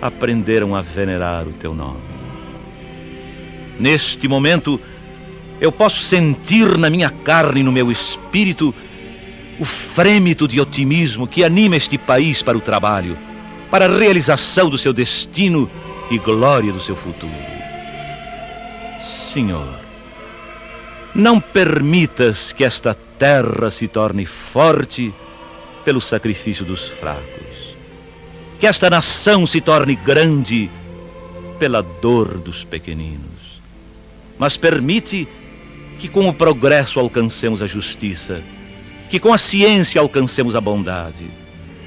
aprenderam 0.00 0.74
a 0.74 0.82
venerar 0.82 1.46
o 1.46 1.52
teu 1.52 1.74
nome. 1.74 2.00
Neste 3.78 4.26
momento, 4.26 4.80
eu 5.60 5.70
posso 5.70 6.02
sentir 6.02 6.76
na 6.76 6.90
minha 6.90 7.10
carne 7.10 7.60
e 7.60 7.64
no 7.64 7.72
meu 7.72 7.90
espírito 7.90 8.74
o 9.58 9.64
frêmito 9.64 10.46
de 10.46 10.60
otimismo 10.60 11.26
que 11.26 11.42
anima 11.42 11.76
este 11.76 11.98
país 11.98 12.42
para 12.42 12.56
o 12.56 12.60
trabalho, 12.60 13.16
para 13.70 13.86
a 13.86 13.98
realização 13.98 14.70
do 14.70 14.78
seu 14.78 14.92
destino 14.92 15.68
e 16.10 16.18
glória 16.18 16.72
do 16.72 16.82
seu 16.82 16.96
futuro. 16.96 17.32
Senhor, 19.32 19.68
não 21.14 21.40
permitas 21.40 22.52
que 22.52 22.64
esta 22.64 22.96
terra 23.18 23.70
se 23.70 23.88
torne 23.88 24.24
forte 24.24 25.12
pelo 25.84 26.00
sacrifício 26.00 26.64
dos 26.64 26.88
fracos. 26.88 27.74
Que 28.60 28.66
esta 28.66 28.88
nação 28.88 29.46
se 29.46 29.60
torne 29.60 29.94
grande 29.94 30.70
pela 31.58 31.82
dor 31.82 32.38
dos 32.38 32.64
pequeninos. 32.64 33.60
Mas 34.38 34.56
permite 34.56 35.26
que 35.98 36.08
com 36.08 36.28
o 36.28 36.34
progresso 36.34 37.00
alcancemos 37.00 37.60
a 37.60 37.66
justiça, 37.66 38.40
que 39.10 39.18
com 39.18 39.32
a 39.32 39.38
ciência 39.38 40.00
alcancemos 40.00 40.54
a 40.54 40.60
bondade, 40.60 41.26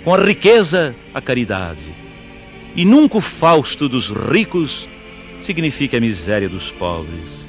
com 0.04 0.14
a 0.14 0.18
riqueza 0.18 0.94
a 1.14 1.22
caridade. 1.22 1.94
E 2.76 2.84
nunca 2.84 3.18
o 3.18 3.22
fausto 3.22 3.88
dos 3.88 4.10
ricos 4.10 4.88
signifique 5.42 5.96
a 5.96 6.00
miséria 6.00 6.50
dos 6.50 6.72
pobres. 6.72 7.42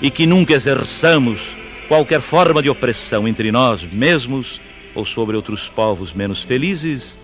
E 0.00 0.10
que 0.10 0.26
nunca 0.26 0.54
exerçamos 0.54 1.40
qualquer 1.88 2.20
forma 2.20 2.62
de 2.62 2.68
opressão 2.68 3.26
entre 3.26 3.50
nós 3.50 3.82
mesmos 3.82 4.60
ou 4.94 5.04
sobre 5.04 5.36
outros 5.36 5.68
povos 5.68 6.12
menos 6.12 6.42
felizes, 6.42 7.16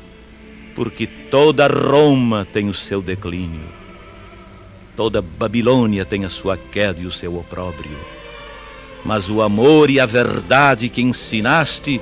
porque 0.75 1.07
toda 1.07 1.67
Roma 1.67 2.47
tem 2.53 2.69
o 2.69 2.75
seu 2.75 3.03
declínio, 3.03 3.65
toda 4.97 5.23
Babilônia 5.23 6.05
tem 6.05 6.25
a 6.25 6.31
sua 6.31 6.57
queda 6.57 7.01
e 7.01 7.07
o 7.07 7.13
seu 7.13 7.37
opróbrio. 7.37 7.99
Mas 9.05 9.29
o 9.29 9.43
amor 9.43 9.91
e 9.91 9.99
a 9.99 10.07
verdade 10.07 10.89
que 10.89 11.03
ensinaste 11.03 12.01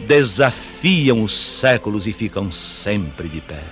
desafiam 0.00 1.22
os 1.22 1.32
séculos 1.32 2.06
e 2.06 2.12
ficam 2.12 2.50
sempre 2.50 3.28
de 3.28 3.40
pé. 3.40 3.62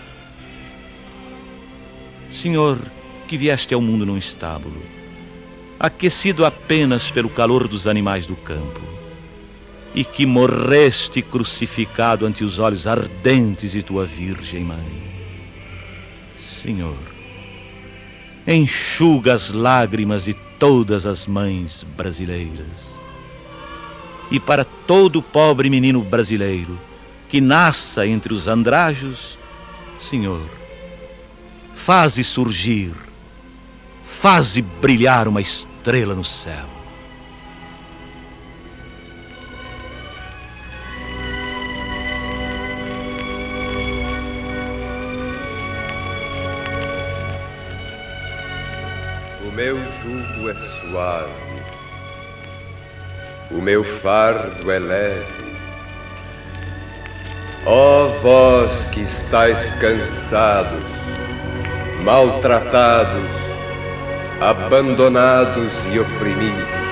Senhor, 2.31 2.79
que 3.27 3.37
vieste 3.37 3.75
ao 3.75 3.81
mundo 3.81 4.07
num 4.07 4.17
estábulo, 4.17 4.81
aquecido 5.83 6.45
apenas 6.45 7.11
pelo 7.11 7.29
calor 7.29 7.67
dos 7.67 7.89
animais 7.89 8.25
do 8.25 8.37
campo, 8.37 8.81
e 9.93 10.05
que 10.05 10.25
morreste 10.25 11.21
crucificado 11.21 12.25
ante 12.25 12.45
os 12.45 12.61
olhos 12.61 12.87
ardentes 12.87 13.73
de 13.73 13.83
tua 13.83 14.07
Virgem 14.07 14.63
Mãe. 14.63 15.03
Senhor, 16.63 16.97
enxuga 18.47 19.35
as 19.35 19.51
lágrimas 19.51 20.25
de 20.25 20.35
todas 20.57 21.05
as 21.05 21.27
mães 21.27 21.85
brasileiras. 21.97 22.93
E 24.31 24.39
para 24.39 24.65
todo 24.65 25.21
pobre 25.21 25.69
menino 25.69 26.01
brasileiro 26.01 26.79
que 27.29 27.41
nasça 27.41 28.07
entre 28.07 28.33
os 28.33 28.47
andrajos, 28.47 29.37
Senhor, 30.01 30.47
faze 31.75 32.23
surgir, 32.23 32.93
faze 34.21 34.63
brilhar 34.63 35.27
uma 35.27 35.41
estrela 35.41 35.72
estrela 35.83 36.15
no 36.15 36.25
céu. 36.25 36.65
O 49.45 49.51
meu 49.51 49.77
jugo 49.77 50.51
é 50.51 50.55
suave, 50.55 51.33
o 53.51 53.61
meu 53.61 53.83
fardo 53.83 54.71
é 54.71 54.79
leve. 54.79 55.43
Ó 57.67 58.07
oh, 58.07 58.21
vós 58.21 58.87
que 58.93 59.01
estáis 59.01 59.59
cansados, 59.81 60.83
maltratados, 62.05 63.42
abandonados 64.51 65.73
e 65.93 66.01
oprimidos. 66.01 66.83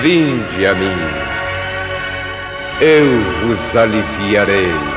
Vinde 0.00 0.66
a 0.66 0.74
mim, 0.74 0.98
eu 2.80 3.46
vos 3.46 3.76
aliviarei. 3.76 4.93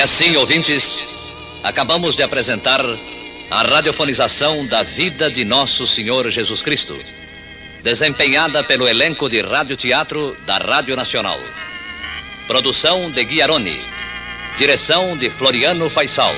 E 0.00 0.02
assim, 0.02 0.34
ouvintes, 0.34 1.28
acabamos 1.62 2.16
de 2.16 2.22
apresentar 2.22 2.80
a 3.50 3.62
radiofonização 3.62 4.66
da 4.66 4.82
vida 4.82 5.30
de 5.30 5.44
Nosso 5.44 5.86
Senhor 5.86 6.30
Jesus 6.30 6.62
Cristo, 6.62 6.98
desempenhada 7.82 8.64
pelo 8.64 8.88
elenco 8.88 9.28
de 9.28 9.42
radioteatro 9.42 10.34
da 10.46 10.56
Rádio 10.56 10.96
Nacional. 10.96 11.38
Produção 12.46 13.10
de 13.10 13.22
Guiarone. 13.22 13.78
Direção 14.56 15.18
de 15.18 15.28
Floriano 15.28 15.90
Faisal. 15.90 16.34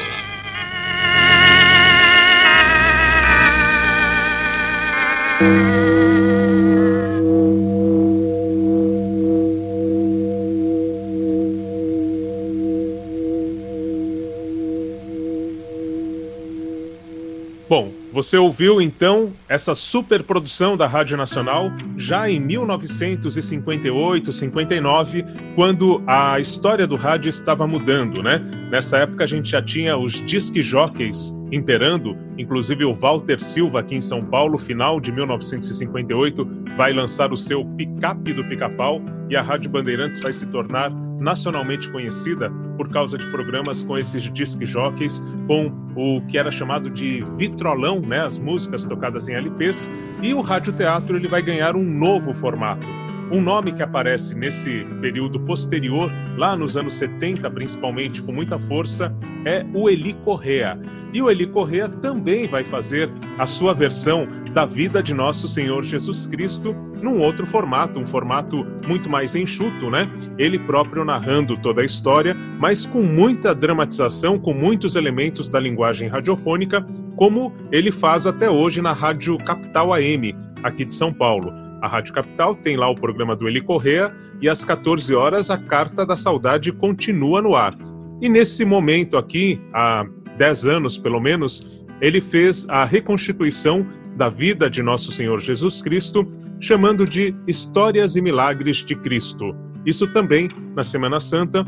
Você 18.23 18.39
ouviu 18.39 18.81
então 18.81 19.33
essa 19.49 19.75
superprodução 19.75 20.77
da 20.77 20.87
Rádio 20.87 21.17
Nacional 21.17 21.73
já 21.97 22.31
em 22.31 22.39
1958, 22.39 24.31
59, 24.33 25.25
quando 25.57 26.01
a 26.07 26.39
história 26.39 26.87
do 26.87 26.95
rádio 26.95 27.29
estava 27.29 27.67
mudando, 27.67 28.23
né? 28.23 28.41
Nessa 28.71 28.99
época 28.99 29.25
a 29.25 29.27
gente 29.27 29.51
já 29.51 29.61
tinha 29.61 29.97
os 29.97 30.25
disque 30.25 30.63
jockeys 30.63 31.37
imperando, 31.51 32.17
inclusive 32.39 32.85
o 32.85 32.95
Walter 32.95 33.41
Silva 33.41 33.81
aqui 33.81 33.97
em 33.97 34.01
São 34.01 34.25
Paulo, 34.25 34.57
final 34.57 35.01
de 35.01 35.11
1958, 35.11 36.49
vai 36.77 36.93
lançar 36.93 37.33
o 37.33 37.37
seu 37.37 37.65
picape 37.77 38.33
do 38.33 38.45
pica-pau 38.45 39.03
e 39.29 39.35
a 39.35 39.43
Rádio 39.43 39.69
Bandeirantes 39.69 40.21
vai 40.21 40.33
se 40.33 40.47
tornar 40.47 40.93
nacionalmente 41.23 41.89
conhecida 41.91 42.51
por 42.77 42.89
causa 42.89 43.17
de 43.17 43.25
programas 43.31 43.83
com 43.83 43.97
esses 43.97 44.23
disc 44.31 44.63
jockeys, 44.65 45.23
com 45.47 45.73
o 45.95 46.21
que 46.27 46.37
era 46.37 46.51
chamado 46.51 46.91
de 46.91 47.25
vitrolão, 47.37 48.01
né, 48.01 48.21
as 48.21 48.39
músicas 48.39 48.85
tocadas 48.85 49.29
em 49.29 49.35
LPs, 49.35 49.89
e 50.21 50.35
o 50.35 50.41
radioteatro 50.41 51.17
ele 51.17 51.29
vai 51.29 51.41
ganhar 51.41 51.77
um 51.77 51.85
novo 51.85 52.35
formato. 52.35 52.87
Um 53.33 53.41
nome 53.41 53.73
que 53.73 53.83
aparece 53.83 54.35
nesse 54.35 54.85
período 55.01 55.41
posterior, 55.41 56.11
lá 56.37 56.55
nos 56.55 56.77
anos 56.77 56.93
70 56.97 57.51
principalmente, 57.51 58.21
com 58.21 58.31
muita 58.31 58.59
força, 58.59 59.11
é 59.47 59.65
o 59.73 59.89
Eli 59.89 60.13
Correa. 60.23 60.79
E 61.15 61.23
o 61.23 61.31
Eli 61.31 61.47
Correa 61.47 61.89
também 61.89 62.47
vai 62.47 62.63
fazer 62.63 63.11
a 63.39 63.47
sua 63.47 63.73
versão 63.73 64.29
da 64.53 64.67
vida 64.67 65.03
de 65.03 65.15
nosso 65.15 65.49
Senhor 65.49 65.83
Jesus 65.83 66.27
Cristo 66.27 66.75
num 67.01 67.21
outro 67.21 67.47
formato, 67.47 67.99
um 67.99 68.07
formato 68.07 68.67
muito 68.87 69.09
mais 69.09 69.35
enxuto, 69.35 69.89
né? 69.89 70.07
Ele 70.37 70.59
próprio 70.59 71.03
narrando 71.03 71.57
toda 71.57 71.81
a 71.81 71.87
história, 71.87 72.37
mas 72.59 72.85
com 72.85 73.03
muita 73.03 73.55
dramatização, 73.55 74.39
com 74.39 74.53
muitos 74.53 74.95
elementos 74.95 75.49
da 75.49 75.59
linguagem 75.59 76.07
radiofônica, 76.07 76.85
como 77.17 77.51
ele 77.73 77.91
faz 77.91 78.27
até 78.27 78.51
hoje 78.51 78.83
na 78.83 78.93
Rádio 78.93 79.39
Capital 79.39 79.95
AM, 79.95 80.37
aqui 80.63 80.85
de 80.85 80.93
São 80.93 81.15
Paulo. 81.15 81.72
A 81.83 81.89
Rádio 81.89 82.15
Capital 82.15 82.55
tem 82.55 82.77
lá 82.77 82.89
o 82.89 82.95
programa 82.95 83.35
do 83.35 83.49
Eli 83.49 83.61
Correa 83.61 84.15
e 84.41 84.49
às 84.49 84.65
14 84.65 85.13
horas 85.17 85.51
a 85.51 85.59
Carta 85.59 86.07
da 86.07 86.17
Saudade 86.17 86.71
continua 86.71 87.43
no 87.43 87.57
ar. 87.57 87.75
E 88.21 88.29
nesse 88.29 88.65
momento 88.65 89.19
aqui, 89.19 89.61
há 89.75 90.07
10 90.39 90.67
anos 90.69 90.97
pelo 90.97 91.21
menos, 91.21 91.83
ele 92.01 92.21
fez 92.21 92.69
a 92.69 92.85
reconstituição 92.85 93.85
da 94.17 94.29
vida 94.29 94.71
de 94.71 94.81
nosso 94.81 95.11
Senhor 95.11 95.41
Jesus 95.41 95.83
Cristo, 95.83 96.25
chamando 96.61 97.05
de 97.05 97.35
Histórias 97.49 98.15
e 98.15 98.23
Milagres 98.23 98.85
de 98.85 98.95
Cristo. 98.95 99.53
Isso 99.85 100.07
também 100.07 100.47
na 100.77 100.85
Semana 100.85 101.19
Santa. 101.19 101.67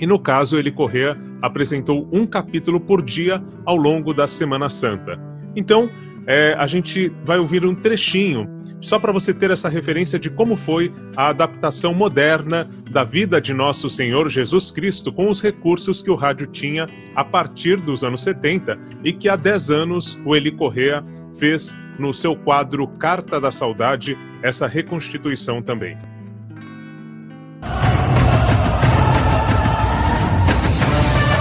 E 0.00 0.06
no 0.06 0.20
caso, 0.20 0.56
ele 0.56 0.70
Correa 0.70 1.18
apresentou 1.40 2.08
um 2.12 2.24
capítulo 2.24 2.78
por 2.78 3.02
dia 3.02 3.42
ao 3.66 3.76
longo 3.76 4.14
da 4.14 4.28
Semana 4.28 4.68
Santa. 4.68 5.18
Então, 5.56 5.90
é, 6.28 6.54
a 6.56 6.68
gente 6.68 7.12
vai 7.24 7.38
ouvir 7.38 7.66
um 7.66 7.74
trechinho, 7.74 8.48
só 8.82 8.98
para 8.98 9.12
você 9.12 9.32
ter 9.32 9.50
essa 9.50 9.68
referência 9.68 10.18
de 10.18 10.28
como 10.28 10.56
foi 10.56 10.92
a 11.16 11.28
adaptação 11.28 11.94
moderna 11.94 12.68
da 12.90 13.04
vida 13.04 13.40
de 13.40 13.54
nosso 13.54 13.88
Senhor 13.88 14.28
Jesus 14.28 14.70
Cristo 14.70 15.10
com 15.10 15.30
os 15.30 15.40
recursos 15.40 16.02
que 16.02 16.10
o 16.10 16.16
rádio 16.16 16.48
tinha 16.48 16.84
a 17.14 17.24
partir 17.24 17.76
dos 17.76 18.04
anos 18.04 18.20
70 18.22 18.78
e 19.02 19.12
que 19.12 19.28
há 19.28 19.36
10 19.36 19.70
anos 19.70 20.18
o 20.26 20.36
Eli 20.36 20.50
Correa 20.50 21.02
fez 21.38 21.74
no 21.98 22.12
seu 22.12 22.36
quadro 22.36 22.86
Carta 22.86 23.40
da 23.40 23.52
Saudade 23.52 24.18
essa 24.42 24.66
reconstituição 24.66 25.62
também. 25.62 25.96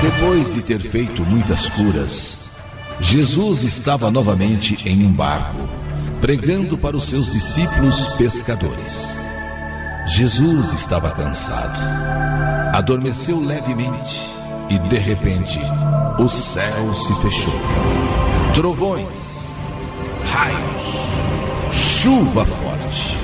Depois 0.01 0.54
de 0.54 0.63
ter 0.63 0.80
feito 0.80 1.23
muitas 1.23 1.69
curas, 1.69 2.49
Jesus 2.99 3.63
estava 3.63 4.10
novamente 4.12 4.77
em 4.88 5.06
um 5.06 5.12
barco, 5.12 5.67
pregando 6.21 6.77
para 6.77 6.95
os 6.95 7.05
seus 7.05 7.31
discípulos 7.31 8.07
pescadores. 8.10 9.10
Jesus 10.05 10.73
estava 10.73 11.10
cansado. 11.10 11.79
Adormeceu 12.73 13.39
levemente 13.39 14.21
e, 14.69 14.77
de 14.77 14.97
repente, 14.99 15.60
o 16.19 16.27
céu 16.27 16.93
se 16.93 17.13
fechou. 17.15 17.60
Trovões, 18.53 19.07
raios, 20.31 21.73
chuva 21.73 22.45
forte. 22.45 23.17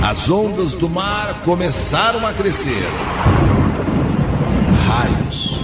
As 0.00 0.30
ondas 0.30 0.72
do 0.72 0.88
mar 0.88 1.42
começaram 1.44 2.24
a 2.24 2.32
crescer. 2.32 2.86
Raios, 4.86 5.58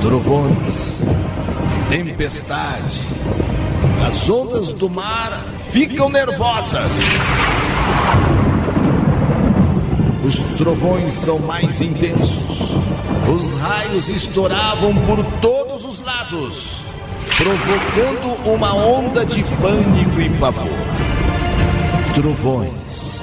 trovões, 0.00 0.98
tempestade. 1.88 3.00
As 4.06 4.28
ondas 4.28 4.72
do 4.72 4.88
mar 4.88 5.44
ficam 5.70 6.08
nervosas. 6.08 6.92
Os 10.24 10.36
trovões 10.56 11.12
são 11.12 11.38
mais 11.38 11.80
intensos. 11.80 12.74
Os 13.32 13.54
raios 13.54 14.08
estouravam 14.08 14.94
por 15.06 15.24
todos 15.40 15.84
os 15.84 16.00
lados, 16.00 16.84
provocando 17.36 18.52
uma 18.52 18.74
onda 18.74 19.24
de 19.24 19.44
pânico 19.44 20.20
e 20.20 20.28
pavor. 20.38 20.68
Trovões, 22.14 23.20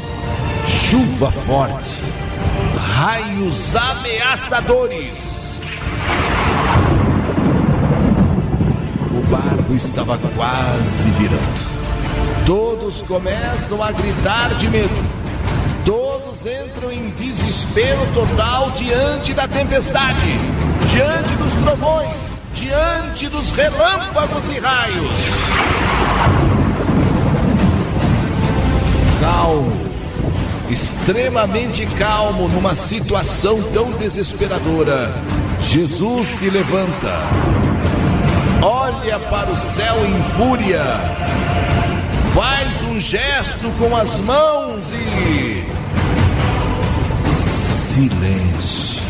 chuva 0.65 1.29
forte, 1.31 2.01
raios 2.95 3.75
ameaçadores. 3.75 5.19
O 9.11 9.29
barco 9.29 9.73
estava 9.73 10.17
quase 10.17 11.09
virando. 11.11 11.66
Todos 12.47 13.01
começam 13.01 13.83
a 13.83 13.91
gritar 13.91 14.55
de 14.55 14.69
medo. 14.69 14.89
Todos 15.83 16.45
entram 16.45 16.89
em 16.89 17.09
desespero 17.09 17.99
total 18.13 18.71
diante 18.71 19.33
da 19.33 19.49
tempestade, 19.49 20.39
diante 20.89 21.33
dos 21.33 21.53
trovões, 21.55 22.15
diante 22.53 23.27
dos 23.27 23.51
relâmpagos 23.51 24.49
e 24.49 24.59
raios. 24.59 25.11
Calmo, 29.19 29.77
extremamente 30.69 31.85
calmo 31.97 32.47
numa 32.47 32.75
situação 32.75 33.61
tão 33.73 33.91
desesperadora, 33.91 35.13
Jesus 35.59 36.27
se 36.27 36.49
levanta, 36.49 37.19
olha 38.61 39.19
para 39.19 39.51
o 39.51 39.57
céu 39.57 39.97
em 40.05 40.23
fúria, 40.37 40.85
um 42.97 42.99
gesto 42.99 43.71
com 43.77 43.95
as 43.95 44.17
mãos 44.17 44.91
e. 44.91 45.63
Silêncio. 47.31 49.03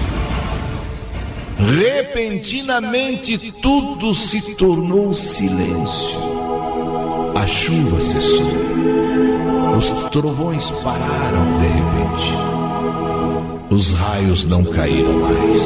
Repentinamente 1.58 3.50
tudo 3.62 4.13
se 4.13 4.56
tornou 4.56 5.13
silêncio. 5.13 6.19
A 7.34 7.47
chuva 7.47 8.02
cessou. 8.02 8.45
Os 9.78 9.93
trovões 10.12 10.69
pararam 10.84 11.58
de 11.60 11.67
repente. 11.67 12.34
Os 13.73 13.93
raios 13.93 14.43
não 14.43 14.65
caíram 14.65 15.13
mais. 15.13 15.62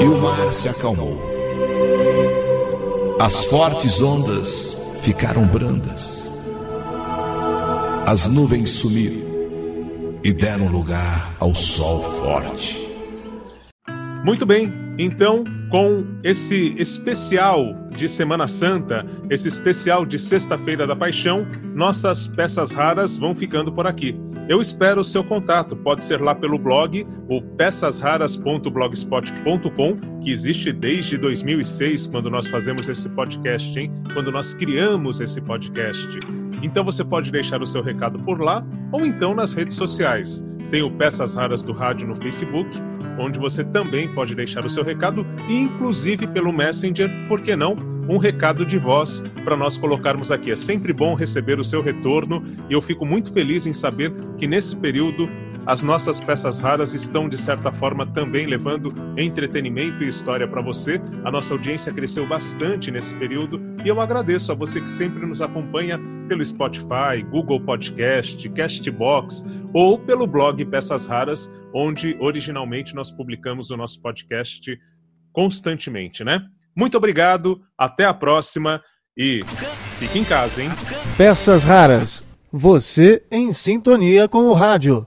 E 0.00 0.04
o 0.04 0.22
mar 0.22 0.52
se 0.52 0.68
acalmou. 0.68 1.20
As 3.18 3.46
fortes 3.46 4.00
ondas 4.00 4.78
ficaram 5.02 5.44
brandas. 5.46 6.28
As 8.10 8.26
nuvens 8.26 8.70
sumiram 8.70 9.20
e 10.24 10.32
deram 10.32 10.68
lugar 10.68 11.36
ao 11.38 11.54
sol 11.54 12.02
forte. 12.02 12.74
Muito 14.24 14.46
bem, 14.46 14.72
então, 14.98 15.44
com 15.70 16.04
esse 16.22 16.74
especial 16.78 17.74
de 17.90 18.08
Semana 18.08 18.48
Santa, 18.48 19.04
esse 19.28 19.48
especial 19.48 20.06
de 20.06 20.18
Sexta-feira 20.18 20.86
da 20.86 20.96
Paixão, 20.96 21.46
nossas 21.74 22.26
peças 22.26 22.70
raras 22.70 23.14
vão 23.16 23.34
ficando 23.34 23.72
por 23.72 23.86
aqui. 23.86 24.18
Eu 24.48 24.62
espero 24.62 25.02
o 25.02 25.04
seu 25.04 25.22
contato, 25.22 25.76
pode 25.76 26.02
ser 26.04 26.22
lá 26.22 26.34
pelo 26.34 26.58
blog, 26.58 27.06
o 27.28 27.42
peçasraras.blogspot.com, 27.42 30.20
que 30.22 30.30
existe 30.30 30.72
desde 30.72 31.18
2006, 31.18 32.06
quando 32.06 32.30
nós 32.30 32.48
fazemos 32.48 32.88
esse 32.88 33.10
podcast, 33.10 33.78
hein? 33.78 33.92
Quando 34.14 34.32
nós 34.32 34.54
criamos 34.54 35.20
esse 35.20 35.38
podcast. 35.40 36.08
Então 36.62 36.82
você 36.82 37.04
pode 37.04 37.30
deixar 37.30 37.60
o 37.60 37.66
seu 37.66 37.82
recado 37.82 38.18
por 38.20 38.40
lá 38.40 38.64
ou 38.90 39.04
então 39.04 39.34
nas 39.34 39.52
redes 39.52 39.76
sociais. 39.76 40.42
Tem 40.70 40.82
o 40.82 40.90
Peças 40.90 41.34
Raras 41.34 41.62
do 41.62 41.72
Rádio 41.72 42.06
no 42.06 42.14
Facebook, 42.14 42.68
onde 43.18 43.38
você 43.38 43.64
também 43.64 44.06
pode 44.14 44.34
deixar 44.34 44.64
o 44.64 44.68
seu 44.68 44.84
recado 44.84 45.26
inclusive, 45.48 46.26
pelo 46.26 46.52
Messenger, 46.52 47.10
por 47.26 47.40
que 47.40 47.56
não? 47.56 47.97
Um 48.08 48.16
recado 48.16 48.64
de 48.64 48.78
voz 48.78 49.22
para 49.44 49.54
nós 49.54 49.76
colocarmos 49.76 50.30
aqui. 50.30 50.50
É 50.50 50.56
sempre 50.56 50.94
bom 50.94 51.14
receber 51.14 51.60
o 51.60 51.64
seu 51.64 51.82
retorno 51.82 52.42
e 52.70 52.72
eu 52.72 52.80
fico 52.80 53.04
muito 53.04 53.30
feliz 53.30 53.66
em 53.66 53.74
saber 53.74 54.12
que 54.38 54.46
nesse 54.46 54.74
período 54.74 55.28
as 55.66 55.82
nossas 55.82 56.18
peças 56.18 56.58
raras 56.58 56.94
estão, 56.94 57.28
de 57.28 57.36
certa 57.36 57.70
forma, 57.70 58.06
também 58.06 58.46
levando 58.46 58.94
entretenimento 59.18 60.02
e 60.02 60.08
história 60.08 60.48
para 60.48 60.62
você. 60.62 60.98
A 61.22 61.30
nossa 61.30 61.52
audiência 61.52 61.92
cresceu 61.92 62.26
bastante 62.26 62.90
nesse 62.90 63.14
período 63.16 63.60
e 63.84 63.88
eu 63.88 64.00
agradeço 64.00 64.50
a 64.50 64.54
você 64.54 64.80
que 64.80 64.88
sempre 64.88 65.26
nos 65.26 65.42
acompanha 65.42 66.00
pelo 66.26 66.42
Spotify, 66.42 67.22
Google 67.30 67.60
Podcast, 67.60 68.48
Castbox 68.48 69.44
ou 69.74 69.98
pelo 69.98 70.26
blog 70.26 70.64
Peças 70.64 71.04
Raras, 71.04 71.54
onde 71.74 72.16
originalmente 72.18 72.94
nós 72.94 73.10
publicamos 73.10 73.70
o 73.70 73.76
nosso 73.76 74.00
podcast 74.00 74.78
constantemente, 75.30 76.24
né? 76.24 76.48
Muito 76.78 76.96
obrigado, 76.96 77.60
até 77.76 78.04
a 78.04 78.14
próxima 78.14 78.80
e 79.16 79.40
fique 79.98 80.16
em 80.16 80.22
casa, 80.24 80.62
hein? 80.62 80.70
Peças 81.16 81.64
raras. 81.64 82.22
Você 82.52 83.24
em 83.32 83.52
sintonia 83.52 84.28
com 84.28 84.44
o 84.44 84.52
rádio. 84.52 85.04